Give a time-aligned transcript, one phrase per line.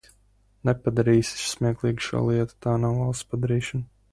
[0.69, 3.89] Nepadarīsis smieklīgu šo lietu, tā nav valsts padarīšana!